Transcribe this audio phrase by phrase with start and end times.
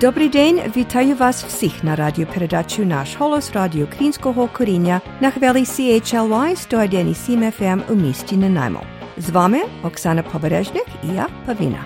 [0.00, 6.70] Добрий день, вітаю вас всіх на радіопередачу «Наш голос» радіо Українського коріння на хвилі CHLY
[6.72, 8.82] 101,7 FM у місті Нанаймо.
[9.16, 11.84] З вами Оксана Побережник і я Павіна.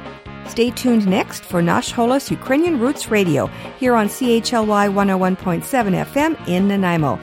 [0.54, 3.48] Stay tuned next for Nash Holos Ukrainian Roots Radio
[3.80, 7.18] here on CHLY 101.7 FM in Nanaimo.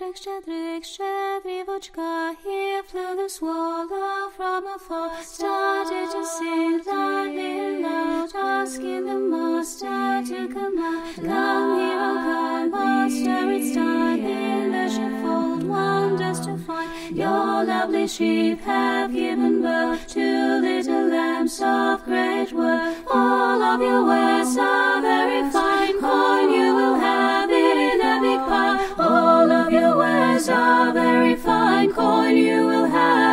[0.00, 9.04] Shadrach, Shadrach, Shadravochka, here flew the swallow from afar, started to sing loudly loud, asking
[9.04, 11.14] the master to come out.
[11.16, 17.14] Come here, oh God, master, it's time in the sheepfold, wonders to find.
[17.14, 23.04] Your lovely sheep have given birth to little lambs of great worth.
[23.10, 28.98] All of your words are very fine, corn you will have in every big.
[28.98, 29.79] All of your
[30.40, 33.29] wares are very fine, coin you will have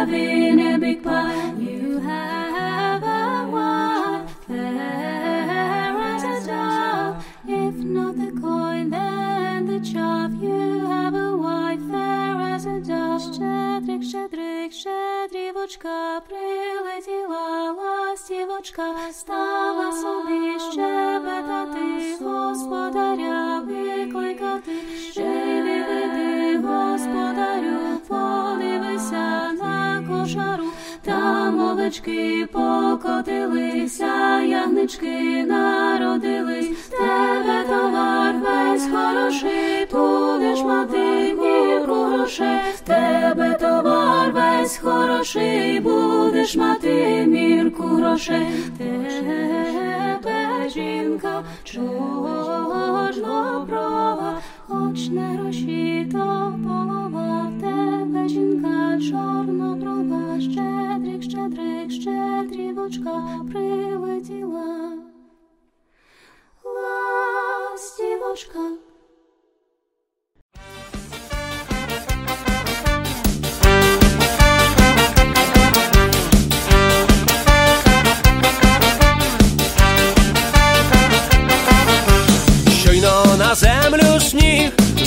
[14.71, 24.71] щедрик, щедрівочка, прилетіла ластівочка, стала собі щебетати, господаря викликати,
[25.11, 25.23] ще
[25.63, 30.65] не веди, господарю, подивися на кошару,
[31.01, 41.16] там овечки покотилися, ягнички народились, тебе товар весь хороший, будеш мати
[42.27, 48.47] мірку грошей, тебе товар весь хороший, будеш мати мірку грошей,
[48.77, 52.41] тебе жінка чорноброва,
[54.67, 64.91] хоч не гроші, то полова, в тебе жінка чорноброва, щедрик, щедрик, щедрівочка прилетіла.
[67.73, 68.86] Ластівочка.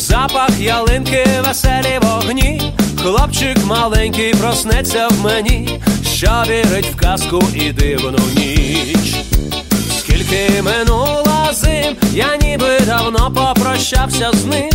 [0.00, 2.72] Запах ялинки, веселі вогні.
[3.02, 5.80] Хлопчик маленький проснеться в мені,
[6.14, 9.14] що вірить в казку і дивну ніч.
[9.98, 14.70] Скільки минуло зим, я ніби давно попрощався з ним.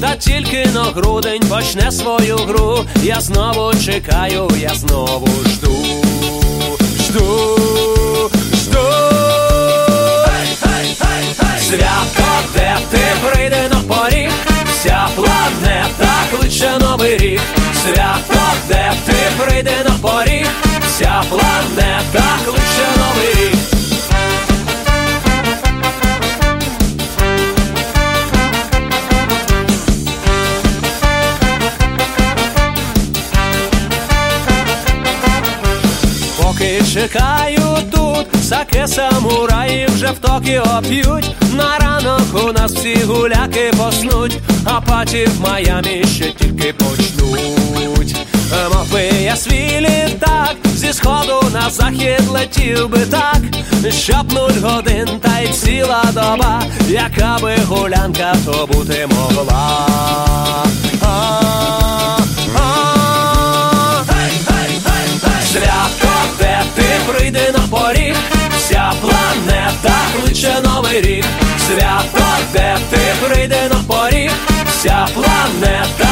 [0.00, 2.84] Та тільки на грудень почне свою гру.
[3.02, 5.76] Я знову чекаю, я знову жду,
[7.00, 7.58] жду,
[8.54, 8.80] жду.
[11.58, 13.77] Свято, де ти прийде
[16.48, 17.40] кличе новий рік.
[17.74, 20.46] Свято, де ти прийде на поріг,
[20.86, 23.58] вся планета кличе новий рік.
[36.42, 37.57] Поки чекаю
[38.48, 41.36] саке самураї вже в Токіо п'ють.
[41.54, 48.16] На ранок у нас всі гуляки поснуть, а паті в Майамі ще тільки почнуть.
[48.74, 53.40] Мов би я свій літак зі сходу на захід летів би так,
[53.92, 59.86] щоб нуль годин та й ціла доба, яка би гулянка то бути могла.
[61.02, 62.18] А,
[62.56, 62.97] а,
[65.52, 68.16] Свято, де ти прийди на поріг,
[68.58, 71.24] вся планета кличе новий рік.
[71.66, 74.30] Свято, де ти прийди на поріг,
[74.66, 76.07] вся планета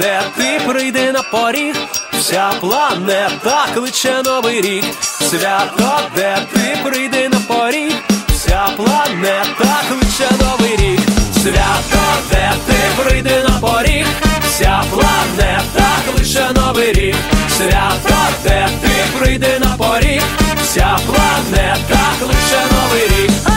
[0.00, 1.74] де ти прийди на поріг,
[2.12, 4.84] вся планета кличе новий рік.
[5.30, 7.92] Свято, де ти прийди на поріг,
[8.28, 11.00] вся планета кличе новий рік,
[11.42, 14.06] свято, де ти прийди на поріг,
[14.48, 17.16] вся планета кличе новий рік,
[17.56, 20.22] свято, де ти прийди на поріг,
[20.62, 23.47] вся планета кличе новий рік.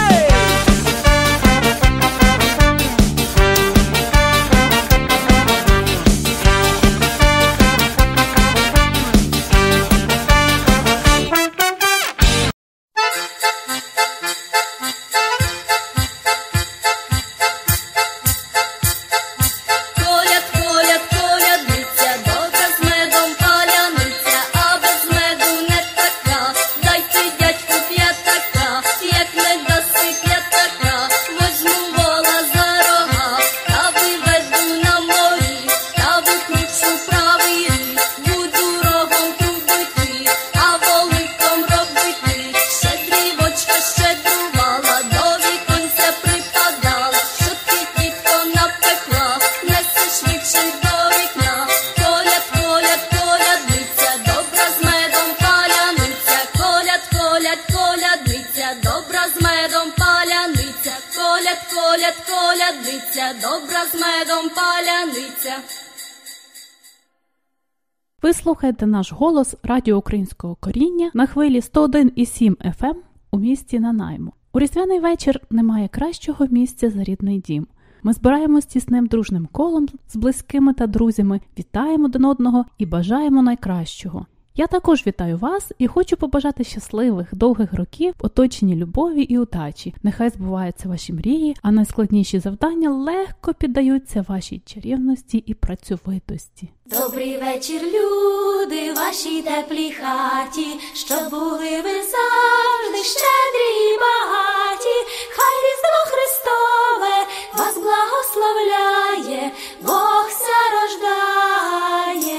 [68.71, 72.95] Слухаєте наш голос Радіо Українського коріння на хвилі 101,7 FM ем
[73.31, 74.31] у місті Нанаймо.
[74.53, 77.67] У різдвяний вечір немає кращого місця за рідний дім.
[78.03, 84.25] Ми збираємось тісним дружним колом з близькими та друзями, вітаємо один одного і бажаємо найкращого.
[84.55, 89.93] Я також вітаю вас і хочу побажати щасливих, довгих років, оточенні любові і удачі.
[90.03, 96.69] Нехай збуваються ваші мрії, а найскладніші завдання легко піддаються вашій чарівності і працьовитості.
[96.85, 104.97] Добрий вечір, люди, вашій теплій хаті, щоб були ви завжди щедрі і багаті,
[105.35, 107.15] хай різдво Христове
[107.57, 109.51] вас благословляє,
[109.81, 112.30] Бог ся рождає.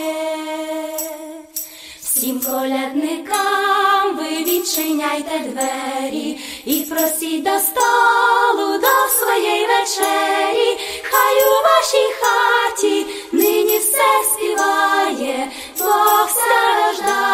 [2.62, 13.06] Колядникам ви відчиняйте двері і просіть до столу до своєї вечері, хай у вашій хаті
[13.32, 17.32] нині все співає, Бог страждає.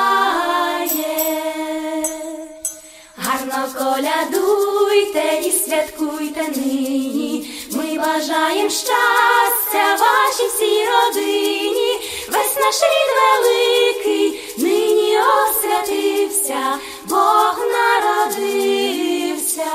[3.16, 7.50] Гарно колядуйте і святкуйте нині.
[7.72, 12.00] Ми бажаєм щастя вашій всій родині,
[12.32, 19.66] весь наш рід великий нині освятився, Бог народився,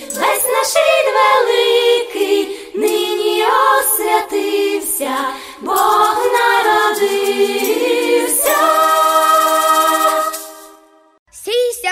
[0.00, 2.40] весь наш рід великий,
[2.74, 3.44] нині
[3.78, 5.14] освятився,
[5.60, 7.52] Бог народився.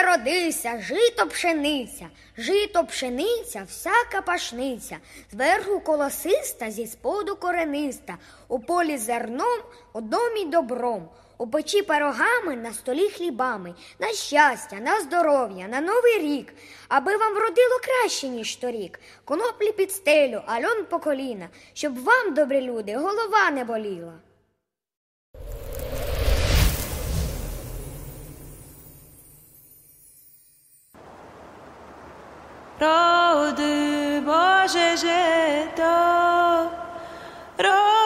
[0.03, 2.07] Родися, жито пшениця,
[2.39, 4.97] жито пшениця, всяка пашниця,
[5.33, 8.17] зверху колосиста, зі споду корениста,
[8.49, 9.61] у полі зерном,
[9.93, 11.09] у домі добром,
[11.39, 16.55] у печі пирогами, на столі хлібами, на щастя, на здоров'я, на новий рік,
[16.89, 22.61] аби вам вродило краще, ніж торік, коноплі під стелю, альон по коліна, щоб вам, добрі
[22.61, 24.13] люди, голова не боліла.
[32.81, 35.93] Роди Боже жито,
[37.59, 38.00] роди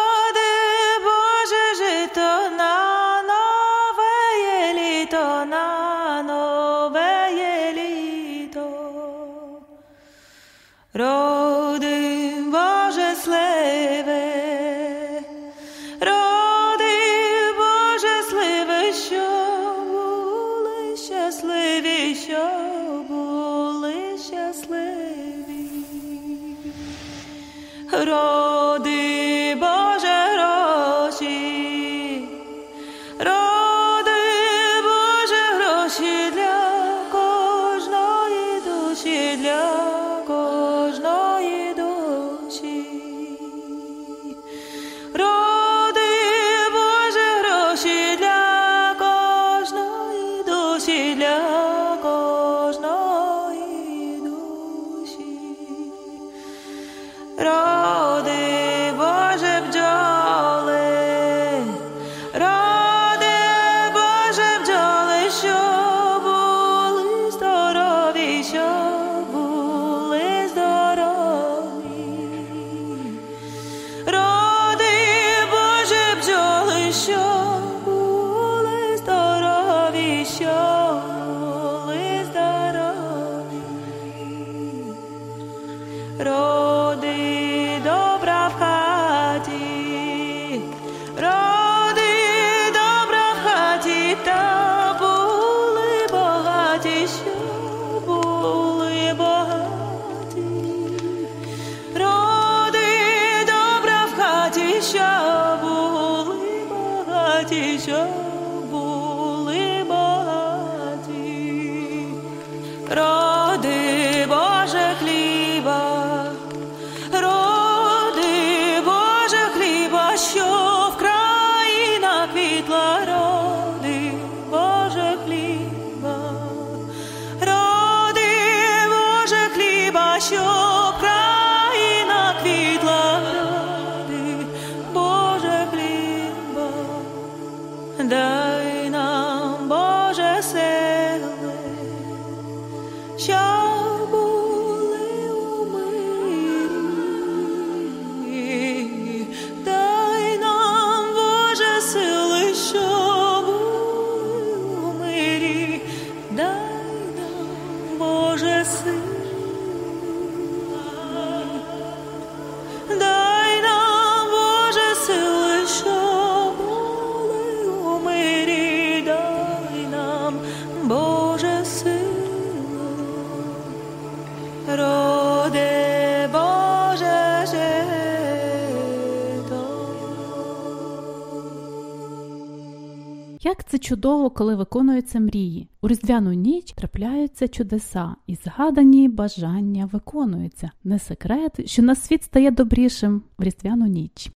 [183.84, 185.68] чудово, коли виконуються мрії.
[185.82, 190.70] У різдвяну ніч трапляються чудеса, і згадані бажання виконуються.
[190.84, 194.30] Не секрет, що на світ стає добрішим в різдвяну ніч.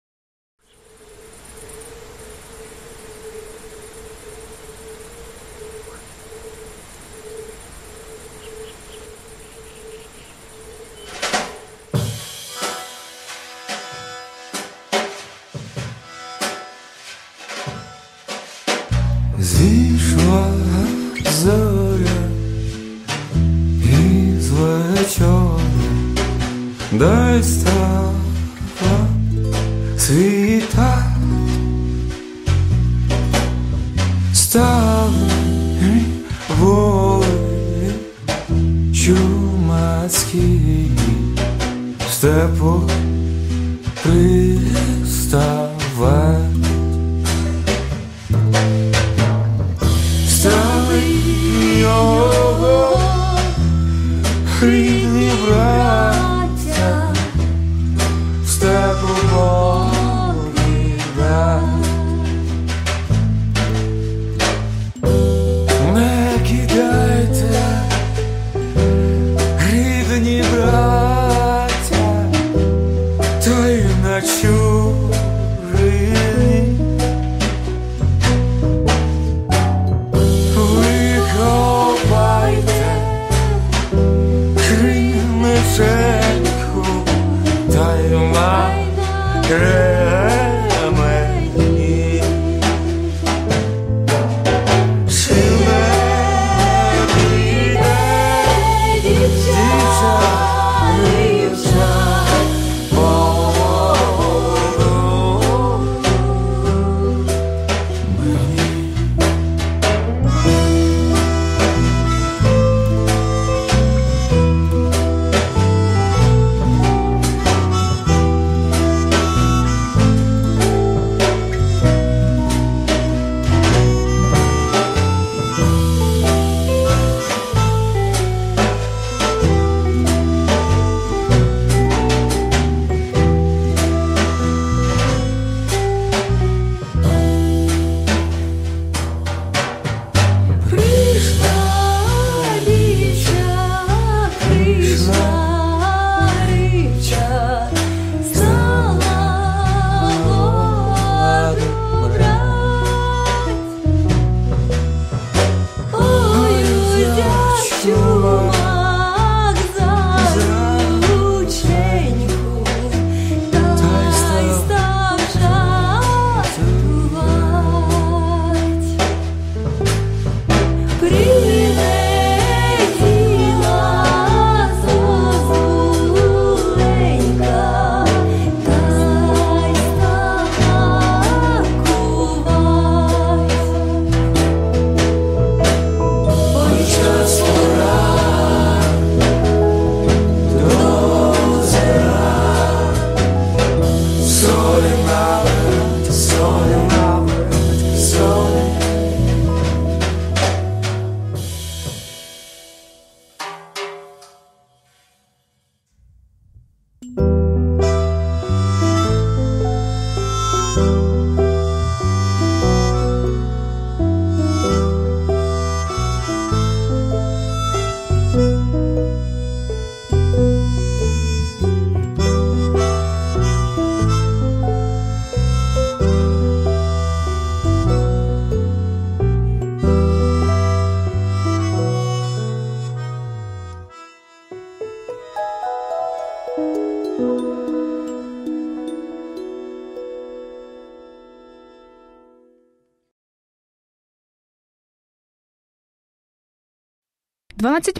[54.62, 56.35] Рідні брат.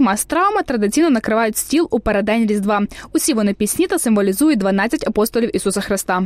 [0.07, 2.83] 12 традиційно накривають стіл у переддень Різдва.
[3.13, 6.23] Усі вони пісні та символізують 12 апостолів Ісуса Христа.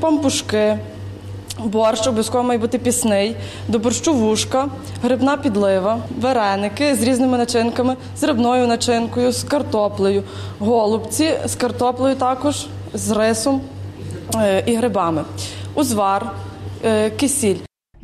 [0.00, 0.78] Пампушки,
[1.64, 3.36] борщ обов'язково має бути пісний,
[3.68, 4.68] до борщу вушка,
[5.02, 10.22] грибна підлива, вареники з різними начинками, з рибною начинкою, з картоплею,
[10.58, 13.60] голубці з картоплею також, з рисом
[14.36, 15.24] е, і грибами,
[15.74, 16.32] узвар,
[16.84, 17.56] е, кисіль.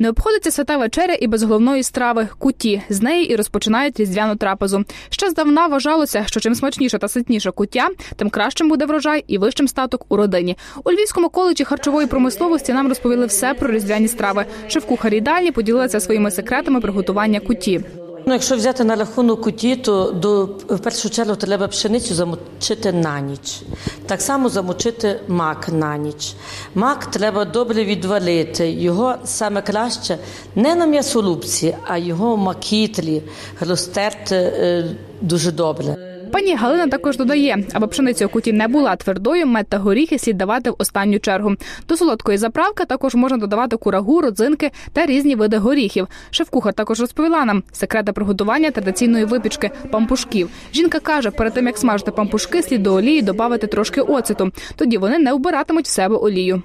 [0.03, 2.81] Не обходиться свята вечеря і без головної страви куті.
[2.89, 4.85] З неї і розпочинають різдвяну трапезу.
[5.09, 9.67] Ще здавна вважалося, що чим смачніша та ситніша куття, тим кращим буде врожай і вищим
[9.67, 10.57] статок у родині.
[10.83, 14.45] У Львівському коледжі харчової промисловості нам розповіли все про різдвяні страви.
[14.67, 17.81] Шеф-кухарі далі поділилися своїми секретами приготування куті.
[18.25, 23.19] Ну, якщо взяти на рахунок куті, то до в першу чергу треба пшеницю замочити на
[23.19, 23.61] ніч.
[24.05, 26.33] Так само замочити мак на ніч.
[26.75, 28.71] Мак треба добре відвалити.
[28.71, 30.17] Його саме краще
[30.55, 33.23] не на м'ясорубці, а його в макітлі
[33.59, 36.12] розтерти е, дуже добре.
[36.33, 40.37] Пані Галина також додає, аби пшениця у куті не була твердою, мед та горіхи слід
[40.37, 41.55] давати в останню чергу.
[41.87, 46.07] До солодкої заправки також можна додавати курагу, родзинки та різні види горіхів.
[46.31, 50.49] Шеф-кухар також розповіла нам секрети приготування традиційної випічки пампушків.
[50.73, 54.51] Жінка каже, перед тим як смажити пампушки, слід до олії додати трошки оцету.
[54.75, 56.61] Тоді вони не вбиратимуть в себе олію.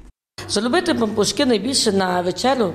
[0.48, 2.72] Зробити пампушки найбільше на вечерю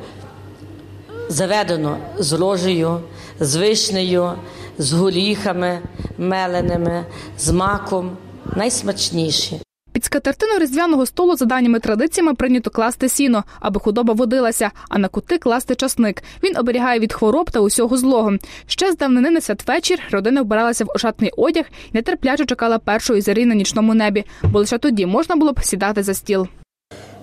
[1.30, 3.00] заведено з рожею,
[3.40, 4.32] з вишнею,
[4.78, 5.80] з горіхами
[6.18, 7.06] меленими,
[7.38, 8.18] з маком.
[8.56, 9.60] Найсмачніші.
[9.94, 15.08] Під скатертину різдвяного столу за даними традиціями прийнято класти сіно, аби худоба водилася, а на
[15.08, 16.24] кути класти часник.
[16.44, 18.34] Він оберігає від хвороб та усього злого.
[18.68, 23.46] Ще з давнини на святвечір родина вбиралася в ошатний одяг і нетерпляче чекала першої зарі
[23.46, 26.48] на нічному небі, бо лише тоді можна було б сідати за стіл.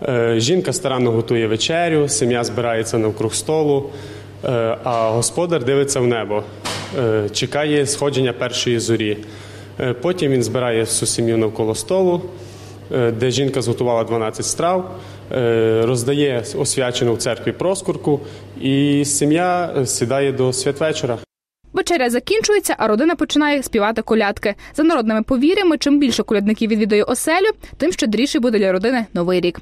[0.02, 3.90] Е, Жінка старанно готує вечерю, сім'я збирається навкруг столу,
[4.44, 6.42] е, а господар дивиться в небо,
[7.32, 9.16] чекає сходження першої зорі.
[9.80, 12.22] Е, Потім він збирає всю сім'ю навколо столу,
[12.92, 15.00] е, де жінка зготувала 12 страв,
[15.32, 18.20] е, роздає освячену в церкві проскурку,
[18.60, 21.18] і сім'я е, сідає до святвечора.
[21.72, 24.54] Вечеря закінчується, а родина починає співати колядки.
[24.74, 29.60] За народними повір'ями, чим більше колядників відвідує оселю, тим щедріший буде для родини новий рік.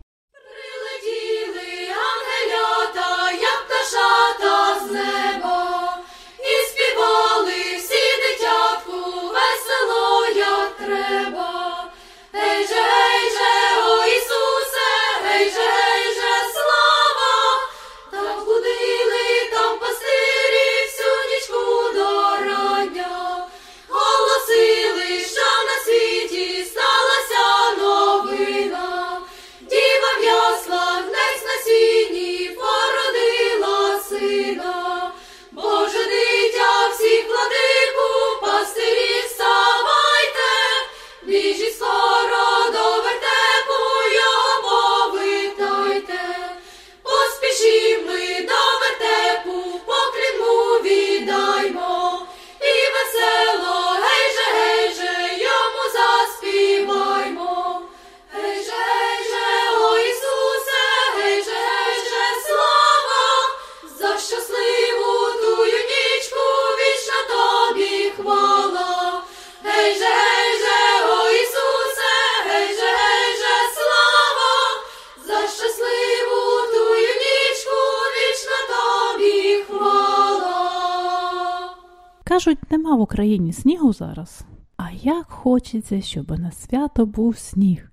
[82.39, 84.45] Кажуть, нема в Україні снігу зараз.
[84.77, 87.91] А як хочеться, щоб на свято був сніг.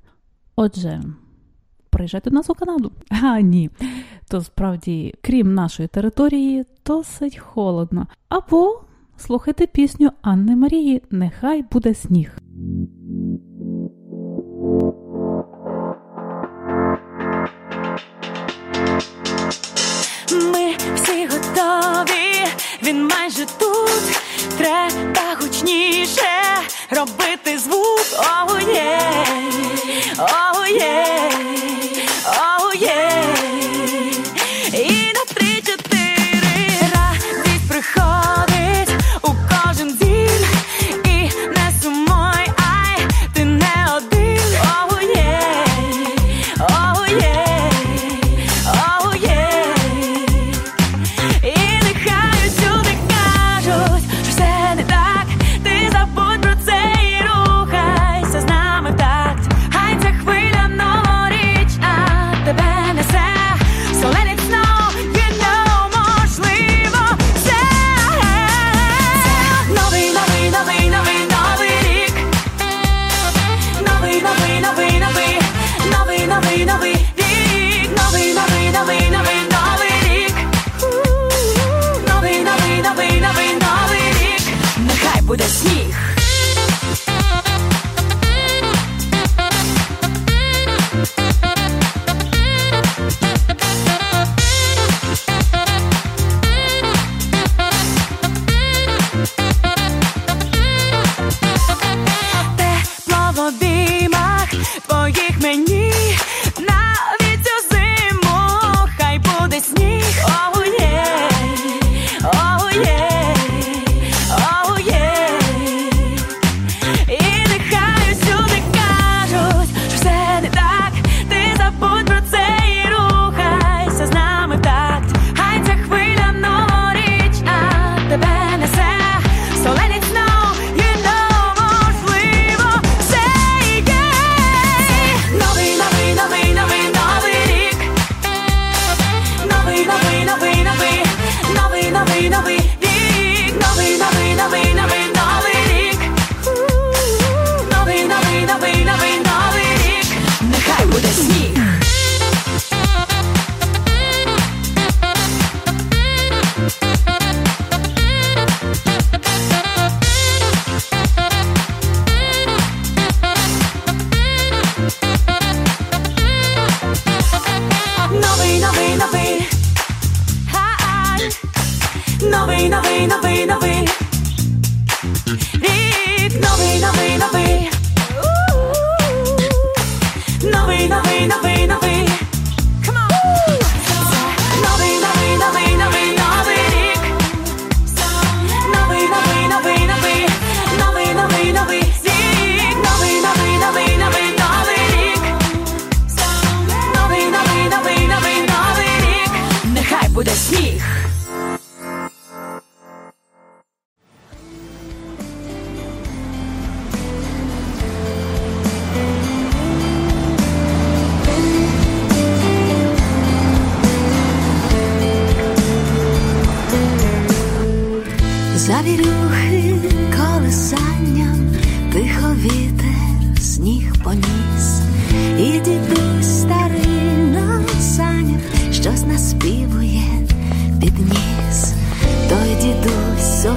[0.56, 1.04] Отже,
[1.90, 2.92] приїжджайте до нас у Канаду.
[3.24, 3.70] А ні.
[4.28, 8.08] То справді, крім нашої території, досить холодно.
[8.30, 8.82] Або
[9.18, 12.38] слухайте пісню Анни Марії Нехай буде сніг.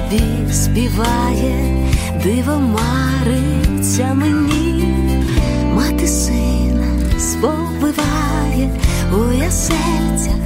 [0.09, 1.87] Собі співає,
[2.23, 4.83] диво мариться мені,
[5.75, 8.69] мати сина сповиває
[9.13, 10.38] у я на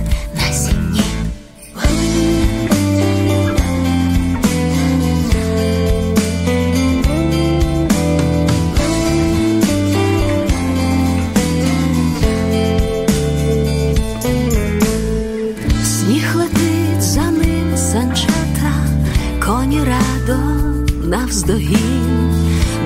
[21.48, 22.36] навздогін,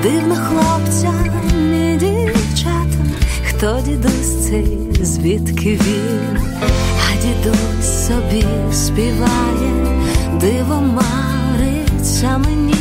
[0.04, 1.26] дивно хлопцям
[1.74, 3.12] і дівчатам,
[3.50, 6.39] хто дідусь цей, звідки він,
[7.08, 10.02] а дідусь собі співає,
[10.41, 12.77] диво мариться мені,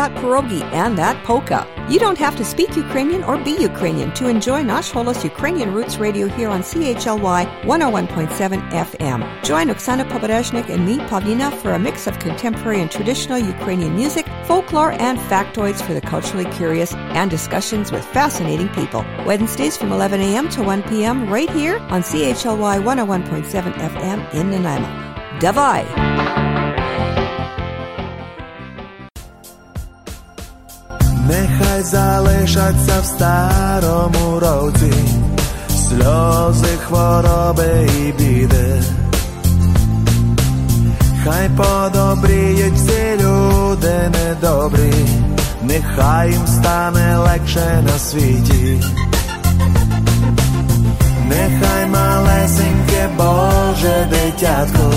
[0.00, 1.66] that pierogi and that polka.
[1.90, 5.98] You don't have to speak Ukrainian or be Ukrainian to enjoy Nash Holos Ukrainian Roots
[5.98, 9.18] Radio here on CHLY 101.7 FM.
[9.50, 14.26] Join Oksana Poberezhnik and me, Pavlina, for a mix of contemporary and traditional Ukrainian music,
[14.48, 19.02] folklore, and factoids for the culturally curious, and discussions with fascinating people.
[19.26, 20.48] Wednesdays from 11 a.m.
[20.54, 21.28] to 1 p.m.
[21.28, 24.88] right here on CHLY 101.7 FM in Nanaimo.
[25.40, 26.09] Davai!
[31.30, 34.92] Нехай залишаться в старому році
[35.68, 38.82] сльози, хвороби і біди.
[41.24, 44.92] Хай подобріють всі люди недобрі,
[45.62, 48.82] нехай їм стане легше на світі.
[51.28, 54.92] Нехай малесеньке Боже дитятко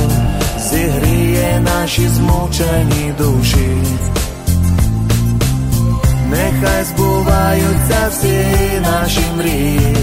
[0.69, 3.77] зігріє наші змучені душі.
[6.33, 8.45] Нехай збуваються всі
[8.81, 9.97] наші мрії,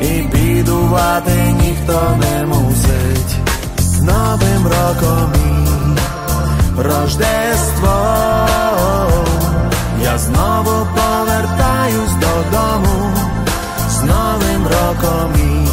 [0.00, 3.36] і бідувати ніхто не мусить.
[3.78, 7.96] З Новим роком і Рождество,
[10.02, 13.12] я знову повертаюсь додому,
[13.88, 15.68] з Новим роком і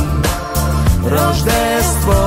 [1.09, 2.23] Рождество,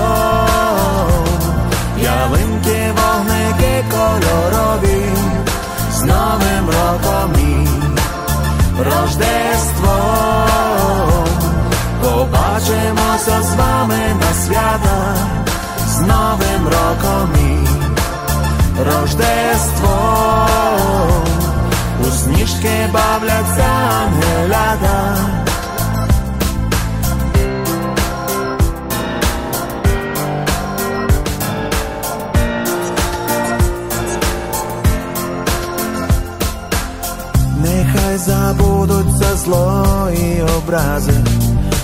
[2.02, 5.04] ялинки, вогники кольорові
[6.04, 7.68] з Новим роком і
[8.78, 9.96] Рождество,
[12.02, 15.16] побачимося з вами на свята,
[15.86, 17.68] з Новим роком і
[18.84, 20.46] Рождество,
[22.00, 23.66] у сніжки бавляться
[24.04, 25.16] ангелята.
[38.26, 41.12] Забудуться зло і образи,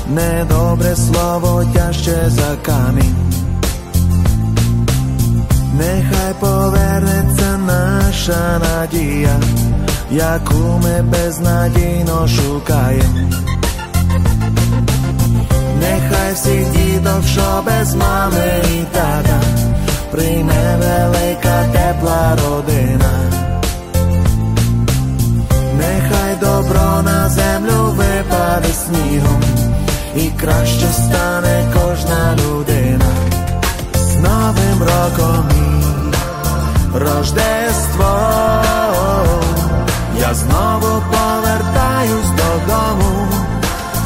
[0.08, 3.16] недобре слово тяжче за камінь.
[5.74, 9.40] Нехай повернеться наша надія,
[10.10, 13.30] яку ми безнадійно шукаємо.
[15.80, 19.40] Нехай всіх діток, що без мами і тата,
[20.10, 23.39] прийме велика тепла родина.
[26.70, 29.42] Добро на землю випаде снігом,
[30.16, 33.04] і краще стане кожна людина.
[33.94, 38.20] З Новим роком і Рождество,
[40.18, 43.28] я знову повертаюсь додому.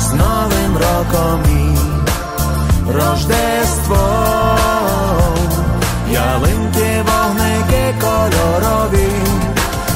[0.00, 1.78] З новим роком і
[2.92, 4.08] Рождество,
[6.10, 9.08] ялинки, вогники кольорові,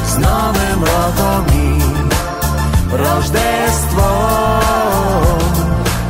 [0.09, 1.47] з новим роком
[2.92, 4.11] Рождество,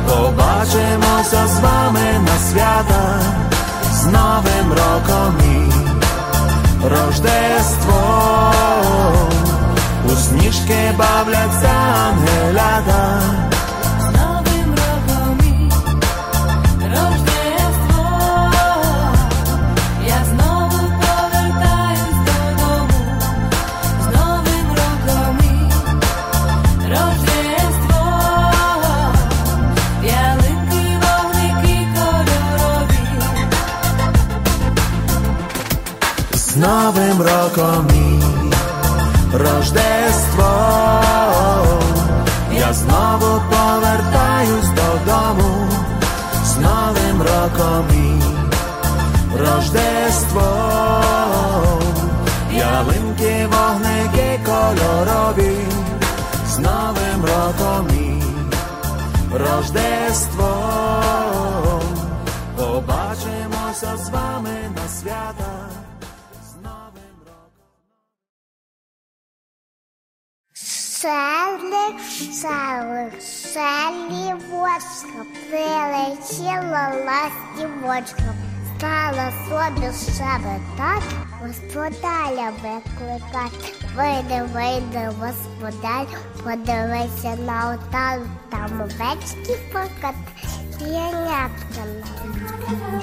[0.07, 3.21] побачимося з вами на свята,
[3.91, 5.71] з новим роком і
[6.87, 8.53] Рождество,
[10.05, 11.71] у сніжки бавляться
[12.09, 13.21] ангелята.
[37.19, 38.19] Новим роком і
[39.37, 40.51] Рождество,
[42.53, 45.67] я знову повертаюсь додому,
[46.45, 48.21] з новим роком і
[49.37, 50.51] Рождество,
[52.53, 55.57] ялинки, вогники кольорові,
[56.47, 58.23] з новим роком і
[59.37, 60.55] Рождество,
[62.55, 65.48] побачимося з вами на свята.
[72.31, 78.33] Селик, селі вошка, прилетіла ластівочка,
[78.77, 83.73] стала собі щебетать, господаря викликать.
[83.95, 86.07] Вийди, вийди, господар,
[86.43, 90.15] подивися на оталу, там овечки покат,
[90.77, 92.99] п'янятка на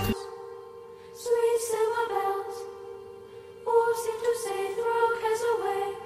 [1.23, 2.57] Sweet silver bells,
[3.66, 6.06] all seem to say throw cares away.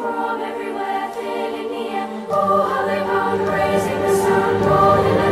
[0.00, 2.26] From everywhere, filling the air.
[2.30, 5.29] Oh, how they pound, raising the sound, rolling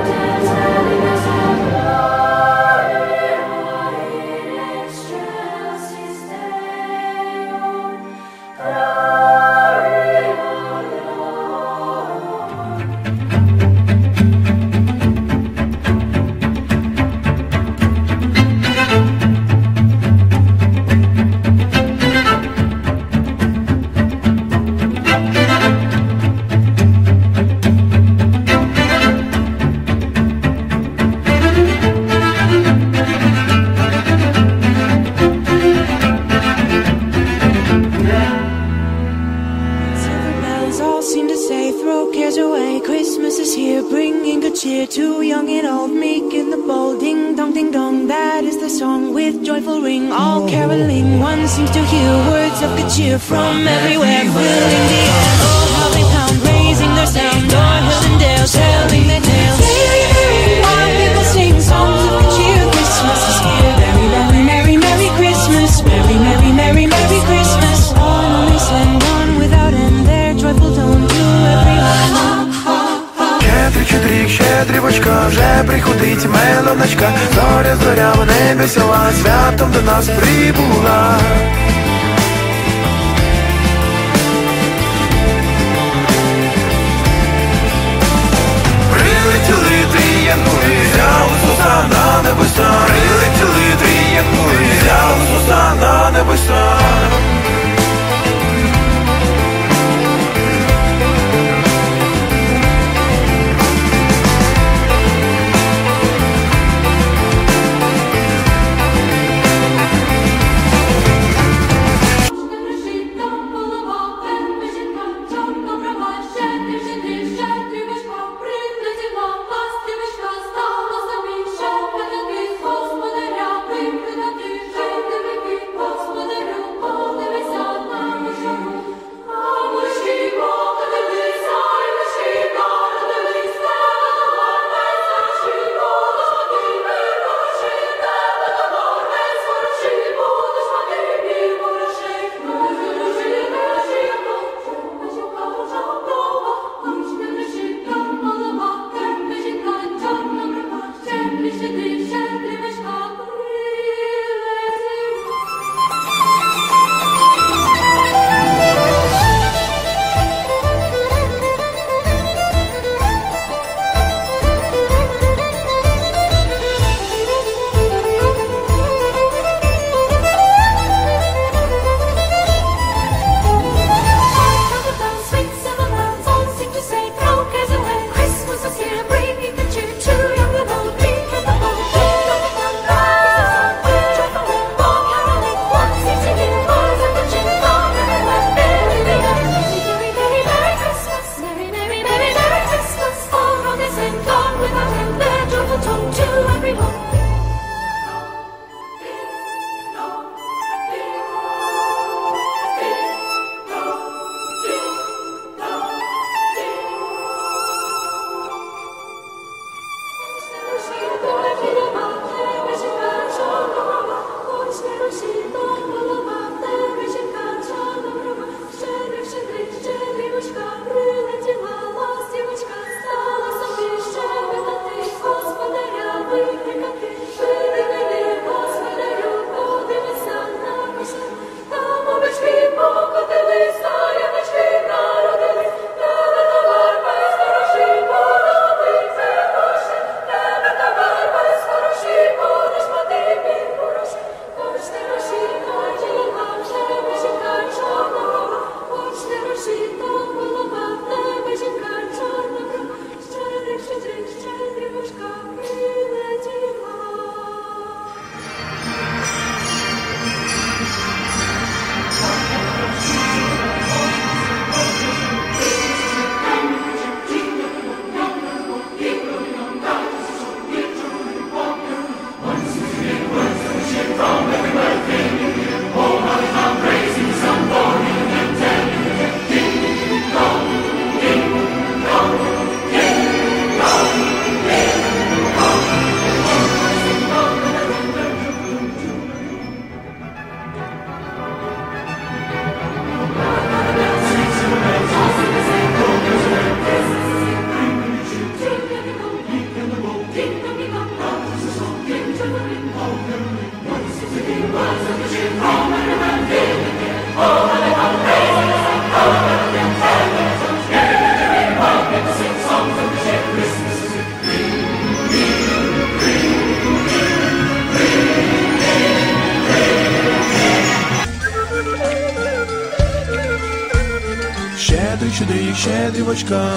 [326.48, 326.69] щедрівочка,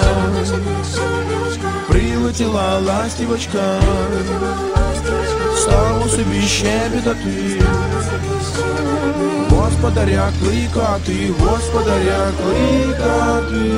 [1.87, 3.79] прилетіла ластівочка,
[5.57, 7.61] стало собі щебетати,
[9.49, 13.71] господаря кликати, господаря кликати.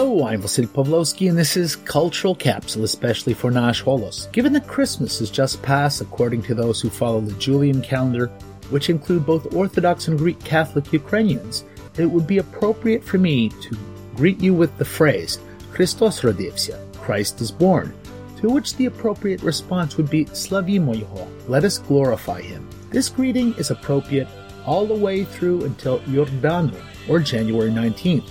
[0.00, 4.32] Hello, I'm Vasil Pavlovsky, and this is Cultural Capsule, especially for Nash Holos.
[4.32, 8.28] Given that Christmas has just passed, according to those who follow the Julian calendar,
[8.70, 11.64] which include both Orthodox and Greek Catholic Ukrainians,
[11.98, 13.76] it would be appropriate for me to
[14.16, 15.38] greet you with the phrase
[15.70, 17.94] Christos rodivся, Christ is born,
[18.38, 22.66] to which the appropriate response would be Slavimo Yeho, let us glorify him.
[22.88, 24.28] This greeting is appropriate
[24.64, 26.74] all the way through until Yordanu,
[27.06, 28.30] or January 19th,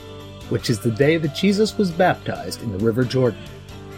[0.50, 3.40] which is the day that Jesus was baptized in the River Jordan.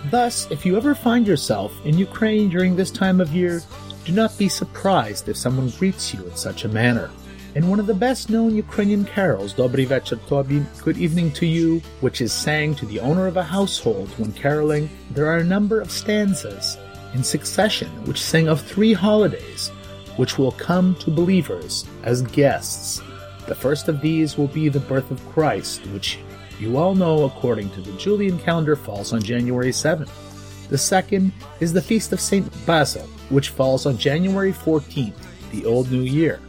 [0.10, 3.62] Thus, if you ever find yourself in Ukraine during this time of year,
[4.06, 7.12] do not be surprised if someone greets you in such a manner.
[7.54, 11.82] In one of the best known Ukrainian carols, Dobry Večer Tobi, Good Evening to You,
[12.00, 15.82] which is sang to the owner of a household when caroling, there are a number
[15.82, 16.78] of stanzas
[17.14, 19.70] in succession which sing of three holidays
[20.18, 23.02] which will come to believers as guests.
[23.48, 26.20] The first of these will be the birth of Christ, which
[26.62, 30.12] you all know according to the Julian calendar falls on January 7th.
[30.70, 32.48] The second is the Feast of St.
[32.68, 35.16] Basil, which falls on January 14th,
[35.52, 36.40] the Old New Year.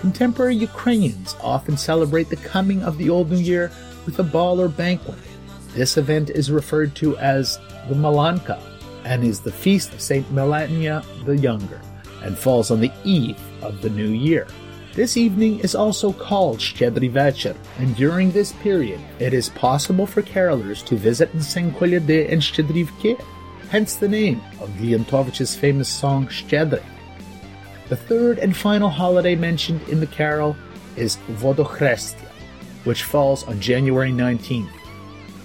[0.00, 3.72] Contemporary Ukrainians often celebrate the coming of the Old New Year
[4.06, 5.18] with a ball or banquet.
[5.74, 7.58] This event is referred to as
[7.88, 8.62] the Malanka
[9.04, 10.30] and is the feast of St.
[10.30, 11.80] Melania the Younger
[12.22, 14.46] and falls on the eve of the New Year.
[14.94, 20.22] This evening is also called Szczedry Večer, and during this period, it is possible for
[20.22, 23.20] carolers to visit Nsenkolyade and Szczedrivke,
[23.70, 26.80] hence the name of Liantovich's famous song Szczedry.
[27.88, 30.54] The third and final holiday mentioned in the carol
[30.94, 32.30] is Vodochrestia,
[32.84, 34.70] which falls on January 19th.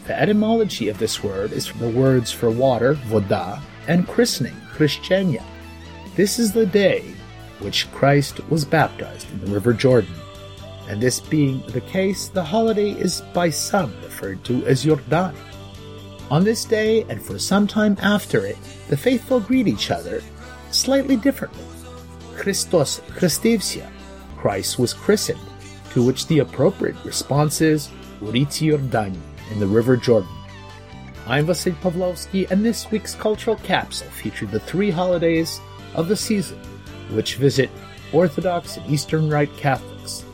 [0.06, 5.44] The etymology of this word is from the words for water, voda, and christening, christiania.
[6.16, 7.16] This is the day
[7.60, 10.14] which Christ was baptized in the River Jordan.
[10.88, 15.36] And this being the case, the holiday is by some referred to as Jordan.
[16.32, 18.58] On this day, and for some time after it,
[18.88, 20.22] the faithful greet each other
[20.72, 21.64] slightly differently.
[22.36, 23.90] Christos Christivsia,
[24.38, 25.40] Christ was christened,
[25.92, 27.90] to which the appropriate response is
[28.22, 29.20] Uritsi Jordani
[29.52, 30.30] in the River Jordan.
[31.28, 35.60] I'm Vasil Pavlovsky, and this week's cultural capsule featured the three holidays
[35.94, 36.60] of the season
[37.12, 37.70] which visit
[38.14, 40.26] Orthodox and Eastern Rite Catholics.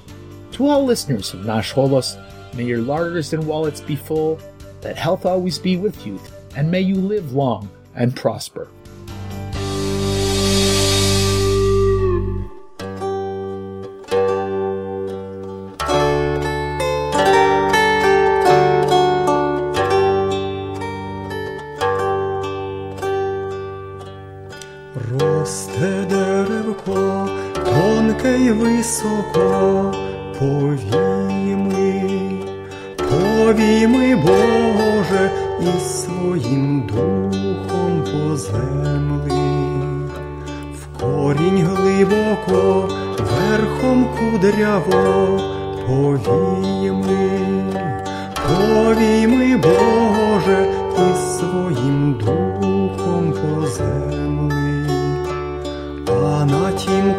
[0.53, 2.15] To all listeners of Nash Holos,
[2.55, 4.39] may your larders and wallets be full,
[4.81, 6.19] that health always be with you,
[6.55, 8.69] and may you live long and prosper.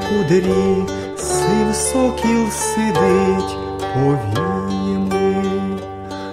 [0.09, 3.57] Кудрі сив сокіл сидить,
[3.95, 5.45] повійми,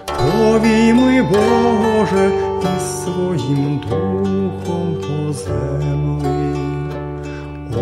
[0.06, 6.60] повійми, Боже, і своїм духом по землі.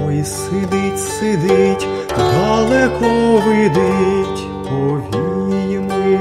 [0.05, 6.19] Ой, сидить, сидить, далеко видить, повійми,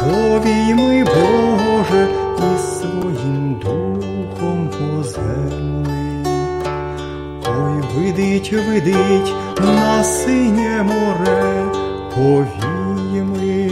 [0.00, 5.63] повійми, Боже, і своїм духом по землі.
[7.96, 11.64] Видить, видить на синє море,
[12.14, 13.70] повійми,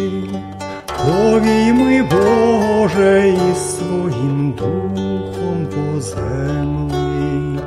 [0.87, 7.61] повійми, Боже, і своїм духом по землі,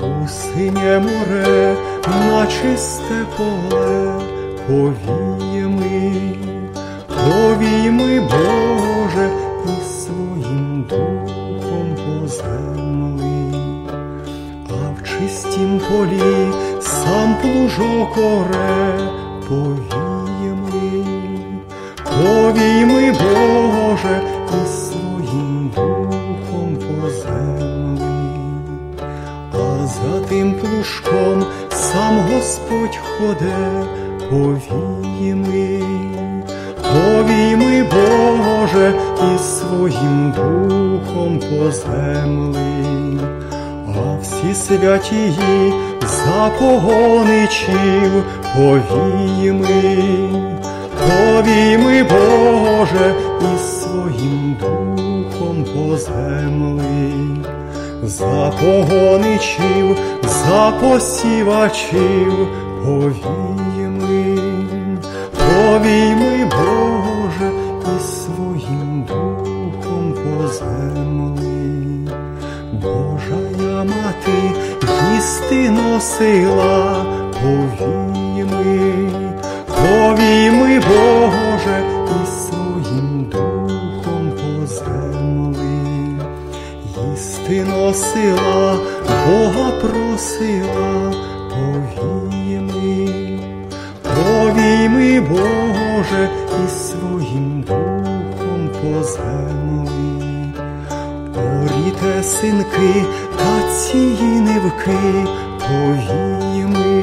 [0.00, 1.74] у синє море,
[2.06, 4.20] на чисте поле,
[4.66, 6.12] повійми,
[7.06, 8.87] повійми, Боже,
[15.88, 18.98] полі, сам плужок оре
[19.48, 21.04] повіями,
[22.04, 28.02] повійми, Боже, і своїм духом по землі,
[29.52, 33.86] а за тим плужком сам Господь ходе,
[34.30, 35.82] повіями,
[36.82, 38.94] повійми, Боже,
[39.34, 42.67] і своїм духом по землі
[44.58, 48.24] а за погоничів
[48.56, 49.94] повійми,
[51.06, 57.12] повіями, Боже, і своїм духом по землі.
[58.02, 62.48] За погоничів, за посівачів,
[62.84, 63.67] повіями,
[75.98, 79.10] їсти носила, повіями,
[79.66, 86.22] повійми, Боже, і своїм духом по землі.
[87.12, 88.78] Їсти носила,
[89.26, 91.12] Бога просила,
[91.50, 93.08] повіями,
[94.02, 96.30] повійми, Боже,
[96.64, 100.52] і своїм духом по землі.
[101.36, 103.04] Оріте синки
[103.38, 105.26] та цінивки,
[105.78, 107.02] повіями,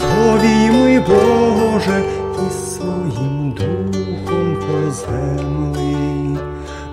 [0.00, 2.02] повійми, Боже,
[2.46, 6.38] і своїм духом по землі.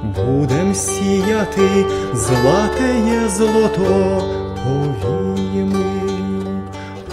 [0.03, 4.23] Будем сіяти златеє злото,
[4.63, 5.85] повіями,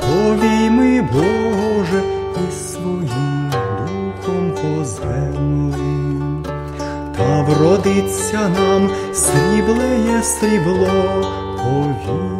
[0.00, 2.02] повійми, Боже,
[2.48, 6.22] і своїм духом по землі,
[7.16, 11.24] та вродиться нам сріблеє срібло,
[11.56, 12.31] повійми,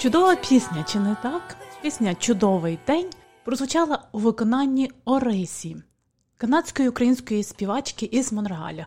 [0.00, 1.56] Чудова пісня, чи не так?
[1.82, 3.06] Пісня Чудовий день
[3.44, 5.76] прозвучала у виконанні Орисі,
[6.36, 8.86] канадської української співачки із Монреаля.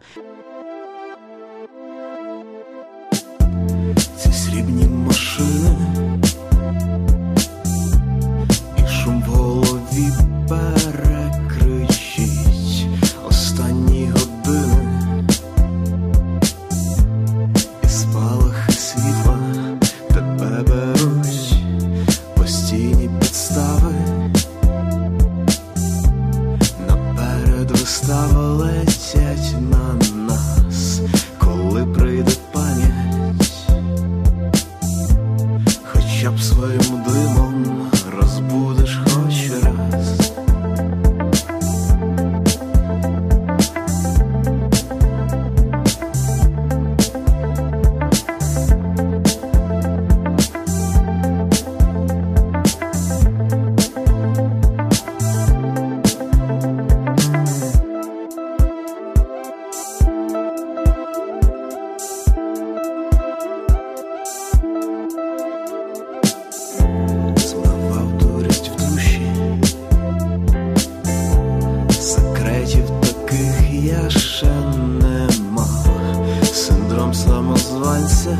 [77.84, 78.38] Самозванця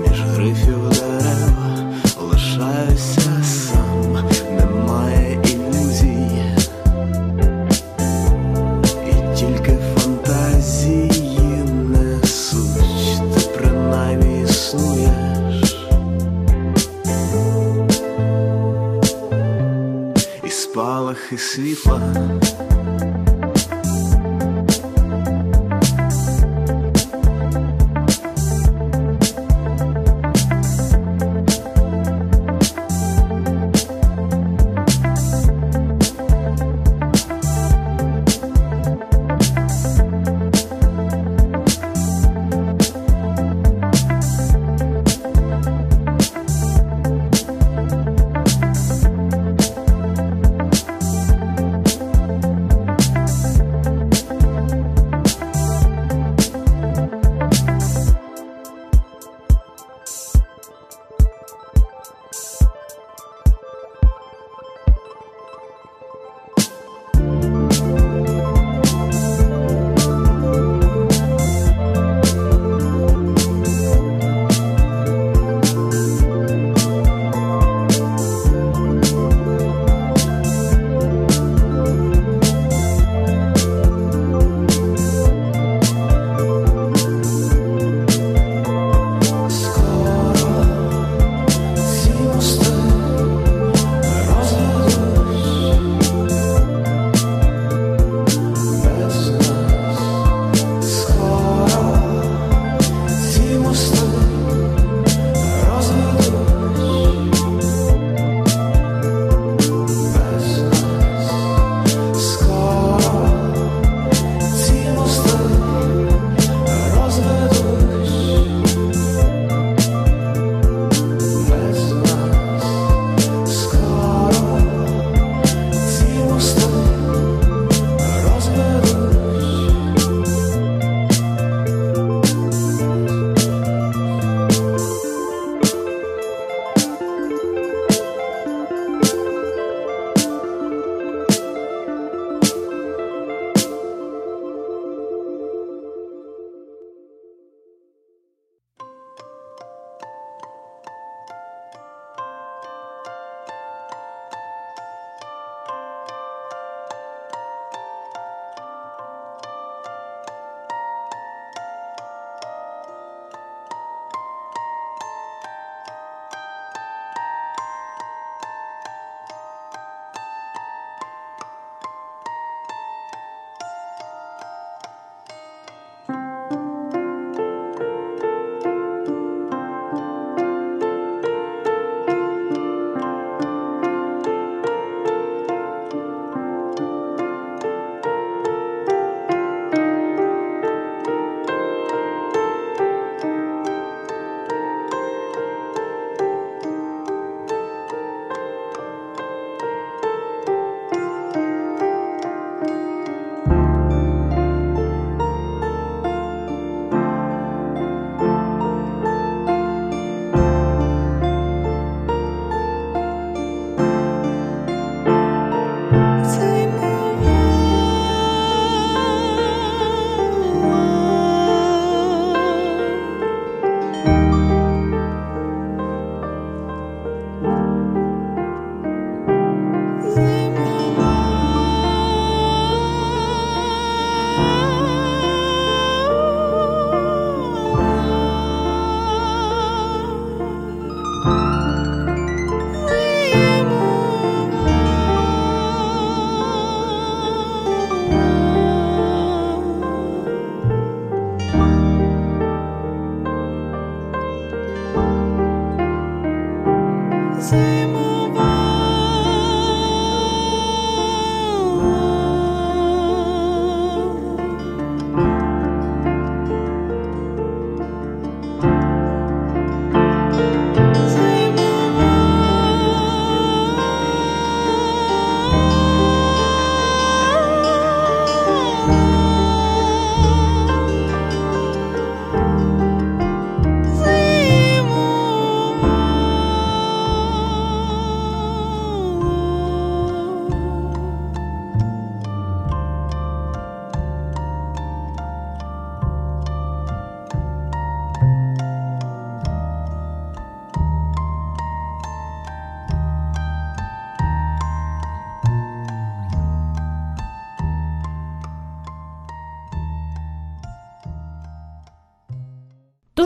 [0.00, 6.42] між грифів дерева лишаюся сам, немає ілюзій,
[9.06, 15.76] і тільки фантазії несуть, ти принаймні існуєш.
[20.44, 22.00] і спалахи світла.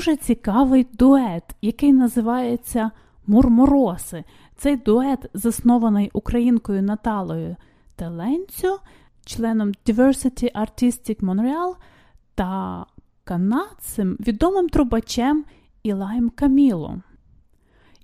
[0.01, 2.91] Дуже цікавий дует, який називається
[3.27, 4.25] Мурмороси.
[4.57, 7.57] Цей дует заснований українкою Наталою
[7.97, 8.79] Теленцю,
[9.25, 11.75] членом Diversity Artistic Montreal
[12.35, 12.87] та
[13.25, 15.45] канадцем, відомим трубачем
[15.83, 17.01] Ілаєм Каміло.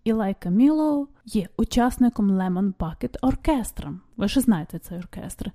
[0.05, 3.99] Ілай Каміло є учасником Lemon Bucket Orchestra.
[4.17, 5.51] Ви ж знаєте цей оркестр.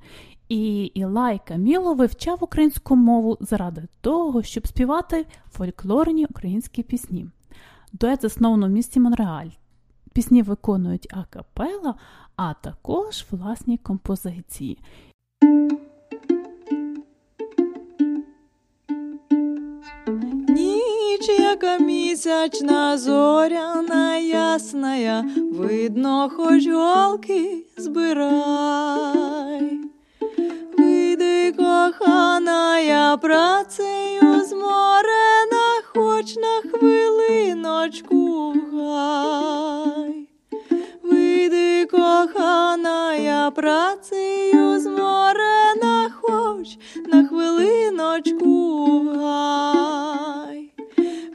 [0.51, 7.27] І Ілай Каміло вивчав українську мову заради того, щоб співати фольклорні українські пісні.
[7.93, 9.49] Дует засновано в місті Монреаль.
[10.13, 11.95] Пісні виконують акапела,
[12.35, 14.77] а також власні композиції.
[20.47, 29.81] Ніч, яка місячна зоряна ясная, видно, хоч голки збирай.
[31.57, 38.71] Кохана, я працею зморена, хоч на хвилиночку в.
[41.03, 46.77] Вийди, кохана, я працею зморена, хоч
[47.13, 50.71] на хвилиночку в гай.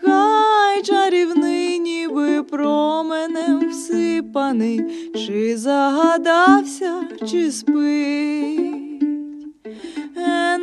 [0.02, 6.92] Гай чарівний, ніби променем всипаний, чи загадався,
[7.30, 8.85] чи спить.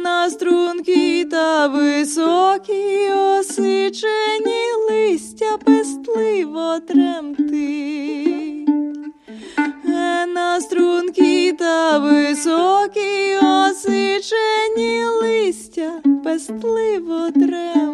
[0.04, 8.70] На струнки та високі осичені листя пестливо тремтить.
[9.86, 15.92] Е, На струнки та високі осичені листя
[16.24, 17.94] пестливо тремтить.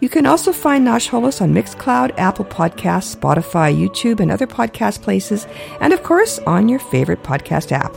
[0.00, 5.02] You can also find Nosh Holos on Mixcloud, Apple Podcasts, Spotify, YouTube, and other podcast
[5.02, 5.46] places,
[5.80, 7.92] and of course on your favorite podcast app.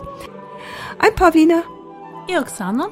[0.99, 1.61] I'm Pavlina.
[2.27, 2.89] І Оксана.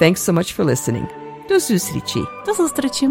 [0.00, 1.06] Thanks so much for listening.
[1.48, 2.24] До зустрічі.
[2.46, 3.10] До зустрічі.